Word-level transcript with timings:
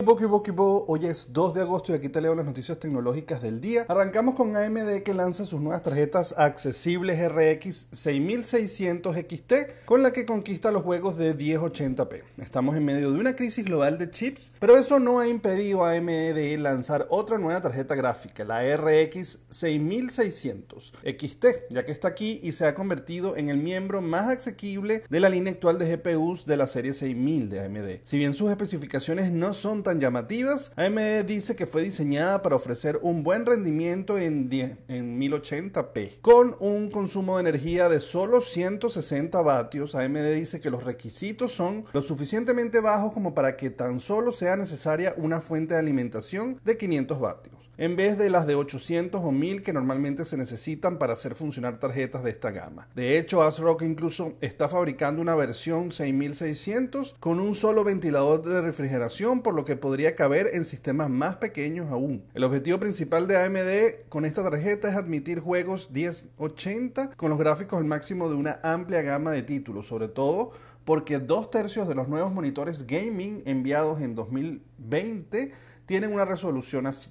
Hoy 0.00 1.06
es 1.06 1.32
2 1.32 1.54
de 1.54 1.62
agosto 1.62 1.90
y 1.90 1.96
aquí 1.96 2.08
te 2.08 2.20
leo 2.20 2.32
las 2.36 2.46
noticias 2.46 2.78
tecnológicas 2.78 3.42
del 3.42 3.60
día. 3.60 3.84
Arrancamos 3.88 4.36
con 4.36 4.54
AMD 4.54 5.02
que 5.02 5.12
lanza 5.12 5.44
sus 5.44 5.60
nuevas 5.60 5.82
tarjetas 5.82 6.36
accesibles 6.38 7.18
RX 7.18 7.88
6600 7.90 9.16
XT 9.16 9.52
con 9.86 10.04
la 10.04 10.12
que 10.12 10.24
conquista 10.24 10.70
los 10.70 10.84
juegos 10.84 11.18
de 11.18 11.36
1080p. 11.36 12.22
Estamos 12.36 12.76
en 12.76 12.84
medio 12.84 13.10
de 13.10 13.18
una 13.18 13.34
crisis 13.34 13.64
global 13.64 13.98
de 13.98 14.08
chips, 14.08 14.52
pero 14.60 14.76
eso 14.76 15.00
no 15.00 15.18
ha 15.18 15.26
impedido 15.26 15.84
a 15.84 15.94
AMD 15.96 16.58
lanzar 16.58 17.08
otra 17.10 17.36
nueva 17.36 17.60
tarjeta 17.60 17.96
gráfica, 17.96 18.44
la 18.44 18.60
RX 18.76 19.40
6600 19.50 20.92
XT, 21.02 21.44
ya 21.70 21.84
que 21.84 21.90
está 21.90 22.06
aquí 22.06 22.38
y 22.44 22.52
se 22.52 22.66
ha 22.66 22.74
convertido 22.76 23.36
en 23.36 23.48
el 23.48 23.56
miembro 23.56 24.00
más 24.00 24.28
asequible 24.28 25.02
de 25.10 25.18
la 25.18 25.28
línea 25.28 25.54
actual 25.54 25.76
de 25.80 25.96
GPUs 25.96 26.46
de 26.46 26.56
la 26.56 26.68
serie 26.68 26.92
6000 26.92 27.48
de 27.48 27.64
AMD. 27.64 28.00
Si 28.04 28.16
bien 28.16 28.32
sus 28.32 28.48
especificaciones 28.48 29.32
no 29.32 29.52
son 29.52 29.82
llamativas, 29.96 30.72
AMD 30.76 31.24
dice 31.24 31.56
que 31.56 31.66
fue 31.66 31.82
diseñada 31.82 32.42
para 32.42 32.56
ofrecer 32.56 32.98
un 33.02 33.22
buen 33.22 33.46
rendimiento 33.46 34.18
en, 34.18 34.50
en 34.88 35.20
1080p. 35.20 36.20
Con 36.20 36.56
un 36.60 36.90
consumo 36.90 37.36
de 37.36 37.48
energía 37.48 37.88
de 37.88 38.00
solo 38.00 38.40
160 38.40 39.40
vatios, 39.40 39.94
AMD 39.94 40.34
dice 40.34 40.60
que 40.60 40.70
los 40.70 40.84
requisitos 40.84 41.52
son 41.52 41.84
lo 41.92 42.02
suficientemente 42.02 42.80
bajos 42.80 43.12
como 43.12 43.34
para 43.34 43.56
que 43.56 43.70
tan 43.70 44.00
solo 44.00 44.32
sea 44.32 44.56
necesaria 44.56 45.14
una 45.16 45.40
fuente 45.40 45.74
de 45.74 45.80
alimentación 45.80 46.60
de 46.64 46.76
500 46.76 47.20
vatios 47.20 47.67
en 47.78 47.94
vez 47.94 48.18
de 48.18 48.28
las 48.28 48.46
de 48.46 48.56
800 48.56 49.20
o 49.24 49.30
1000 49.30 49.62
que 49.62 49.72
normalmente 49.72 50.24
se 50.24 50.36
necesitan 50.36 50.98
para 50.98 51.12
hacer 51.12 51.36
funcionar 51.36 51.78
tarjetas 51.78 52.24
de 52.24 52.30
esta 52.30 52.50
gama. 52.50 52.88
De 52.94 53.16
hecho, 53.16 53.42
ASRock 53.42 53.82
incluso 53.82 54.34
está 54.40 54.68
fabricando 54.68 55.22
una 55.22 55.36
versión 55.36 55.92
6600 55.92 57.14
con 57.20 57.38
un 57.38 57.54
solo 57.54 57.84
ventilador 57.84 58.42
de 58.42 58.60
refrigeración, 58.60 59.42
por 59.42 59.54
lo 59.54 59.64
que 59.64 59.76
podría 59.76 60.16
caber 60.16 60.48
en 60.52 60.64
sistemas 60.64 61.08
más 61.08 61.36
pequeños 61.36 61.90
aún. 61.90 62.24
El 62.34 62.44
objetivo 62.44 62.80
principal 62.80 63.28
de 63.28 63.36
AMD 63.36 64.08
con 64.08 64.24
esta 64.24 64.42
tarjeta 64.42 64.88
es 64.88 64.96
admitir 64.96 65.38
juegos 65.38 65.90
1080 65.92 67.12
con 67.16 67.30
los 67.30 67.38
gráficos 67.38 67.78
al 67.78 67.84
máximo 67.84 68.28
de 68.28 68.34
una 68.34 68.58
amplia 68.64 69.02
gama 69.02 69.30
de 69.30 69.42
títulos, 69.42 69.86
sobre 69.86 70.08
todo 70.08 70.50
porque 70.84 71.18
dos 71.18 71.50
tercios 71.50 71.86
de 71.86 71.94
los 71.94 72.08
nuevos 72.08 72.32
monitores 72.32 72.86
gaming 72.86 73.42
enviados 73.44 74.00
en 74.00 74.14
2020 74.14 75.52
tienen 75.86 76.12
una 76.12 76.24
resolución 76.24 76.86
así. 76.86 77.10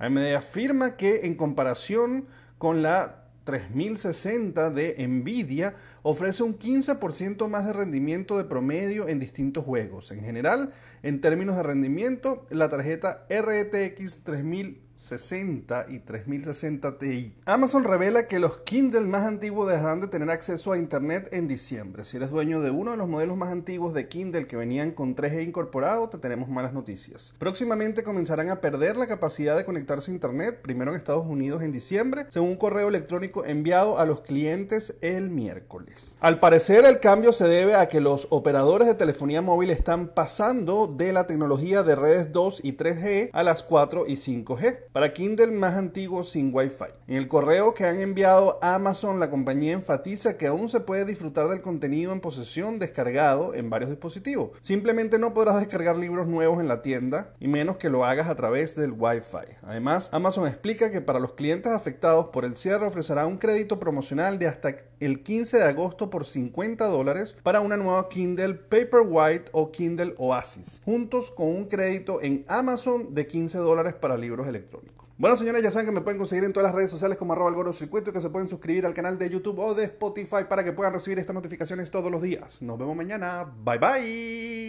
AMD 0.00 0.34
afirma 0.34 0.96
que 0.96 1.26
en 1.26 1.34
comparación 1.36 2.26
con 2.58 2.82
la 2.82 3.20
3060 3.44 4.70
de 4.70 5.06
Nvidia 5.06 5.74
ofrece 6.02 6.42
un 6.42 6.58
15% 6.58 7.48
más 7.48 7.66
de 7.66 7.72
rendimiento 7.72 8.36
de 8.38 8.44
promedio 8.44 9.08
en 9.08 9.20
distintos 9.20 9.64
juegos. 9.64 10.10
En 10.10 10.20
general, 10.20 10.72
en 11.02 11.20
términos 11.20 11.56
de 11.56 11.62
rendimiento, 11.62 12.46
la 12.50 12.68
tarjeta 12.68 13.26
RTX 13.28 14.24
3000 14.24 14.82
60 15.00 15.86
y 15.88 16.00
3060 16.00 16.98
Ti. 16.98 17.34
Amazon 17.46 17.84
revela 17.84 18.28
que 18.28 18.38
los 18.38 18.58
Kindle 18.58 19.06
más 19.06 19.24
antiguos 19.24 19.68
dejarán 19.68 20.00
de 20.00 20.08
tener 20.08 20.30
acceso 20.30 20.72
a 20.72 20.78
Internet 20.78 21.28
en 21.32 21.48
diciembre. 21.48 22.04
Si 22.04 22.18
eres 22.18 22.30
dueño 22.30 22.60
de 22.60 22.70
uno 22.70 22.90
de 22.90 22.98
los 22.98 23.08
modelos 23.08 23.36
más 23.36 23.50
antiguos 23.50 23.94
de 23.94 24.08
Kindle 24.08 24.46
que 24.46 24.56
venían 24.56 24.92
con 24.92 25.16
3G 25.16 25.42
incorporado, 25.42 26.08
te 26.10 26.18
tenemos 26.18 26.48
malas 26.48 26.74
noticias. 26.74 27.34
Próximamente 27.38 28.02
comenzarán 28.02 28.50
a 28.50 28.60
perder 28.60 28.96
la 28.96 29.06
capacidad 29.06 29.56
de 29.56 29.64
conectarse 29.64 30.10
a 30.10 30.14
Internet, 30.14 30.60
primero 30.62 30.90
en 30.90 30.98
Estados 30.98 31.26
Unidos 31.26 31.62
en 31.62 31.72
diciembre, 31.72 32.26
según 32.28 32.50
un 32.50 32.56
correo 32.56 32.88
electrónico 32.88 33.44
enviado 33.44 33.98
a 33.98 34.04
los 34.04 34.20
clientes 34.20 34.94
el 35.00 35.30
miércoles. 35.30 36.14
Al 36.20 36.38
parecer 36.40 36.84
el 36.84 37.00
cambio 37.00 37.32
se 37.32 37.48
debe 37.48 37.74
a 37.74 37.88
que 37.88 38.00
los 38.00 38.28
operadores 38.30 38.86
de 38.86 38.94
telefonía 38.94 39.40
móvil 39.40 39.70
están 39.70 40.08
pasando 40.08 40.86
de 40.86 41.12
la 41.12 41.26
tecnología 41.26 41.82
de 41.82 41.96
redes 41.96 42.32
2 42.32 42.60
y 42.62 42.76
3G 42.76 43.30
a 43.32 43.42
las 43.42 43.62
4 43.62 44.04
y 44.06 44.14
5G 44.14 44.89
para 44.92 45.12
Kindle 45.12 45.52
más 45.52 45.74
antiguos 45.74 46.30
sin 46.30 46.54
Wi-Fi. 46.54 46.86
En 47.06 47.16
el 47.16 47.28
correo 47.28 47.74
que 47.74 47.84
han 47.84 48.00
enviado 48.00 48.58
a 48.60 48.74
Amazon, 48.74 49.20
la 49.20 49.30
compañía 49.30 49.72
enfatiza 49.72 50.36
que 50.36 50.46
aún 50.46 50.68
se 50.68 50.80
puede 50.80 51.04
disfrutar 51.04 51.48
del 51.48 51.60
contenido 51.60 52.12
en 52.12 52.20
posesión 52.20 52.78
descargado 52.78 53.54
en 53.54 53.70
varios 53.70 53.90
dispositivos. 53.90 54.50
Simplemente 54.60 55.18
no 55.18 55.32
podrás 55.32 55.60
descargar 55.60 55.96
libros 55.96 56.26
nuevos 56.26 56.60
en 56.60 56.68
la 56.68 56.82
tienda 56.82 57.34
y 57.38 57.48
menos 57.48 57.76
que 57.76 57.90
lo 57.90 58.04
hagas 58.04 58.28
a 58.28 58.34
través 58.34 58.74
del 58.74 58.92
Wi-Fi. 58.92 59.56
Además, 59.62 60.08
Amazon 60.12 60.48
explica 60.48 60.90
que 60.90 61.00
para 61.00 61.20
los 61.20 61.34
clientes 61.34 61.72
afectados 61.72 62.26
por 62.28 62.44
el 62.44 62.56
cierre 62.56 62.86
ofrecerá 62.86 63.26
un 63.26 63.38
crédito 63.38 63.78
promocional 63.78 64.38
de 64.38 64.48
hasta 64.48 64.76
el 64.98 65.22
15 65.22 65.58
de 65.58 65.64
agosto 65.64 66.10
por 66.10 66.26
50 66.26 66.86
dólares 66.86 67.36
para 67.42 67.60
una 67.60 67.76
nueva 67.76 68.08
Kindle 68.08 68.54
Paperwhite 68.54 69.50
o 69.52 69.70
Kindle 69.70 70.14
Oasis, 70.18 70.80
juntos 70.84 71.30
con 71.30 71.48
un 71.48 71.66
crédito 71.66 72.20
en 72.20 72.44
Amazon 72.48 73.14
de 73.14 73.26
15 73.26 73.58
dólares 73.58 73.94
para 73.94 74.18
libros 74.18 74.46
electrónicos. 74.46 74.79
Bueno, 75.20 75.36
señores, 75.36 75.62
ya 75.62 75.70
saben 75.70 75.84
que 75.84 75.92
me 75.92 76.00
pueden 76.00 76.16
conseguir 76.16 76.44
en 76.44 76.54
todas 76.54 76.68
las 76.68 76.74
redes 76.74 76.90
sociales 76.90 77.18
como 77.18 77.34
arroba 77.34 77.50
el 77.50 77.74
circuito 77.74 78.08
y 78.08 78.12
que 78.14 78.22
se 78.22 78.30
pueden 78.30 78.48
suscribir 78.48 78.86
al 78.86 78.94
canal 78.94 79.18
de 79.18 79.28
YouTube 79.28 79.58
o 79.58 79.74
de 79.74 79.84
Spotify 79.84 80.44
para 80.48 80.64
que 80.64 80.72
puedan 80.72 80.94
recibir 80.94 81.18
estas 81.18 81.34
notificaciones 81.34 81.90
todos 81.90 82.10
los 82.10 82.22
días. 82.22 82.62
Nos 82.62 82.78
vemos 82.78 82.96
mañana. 82.96 83.44
Bye 83.62 83.78
bye. 83.78 84.59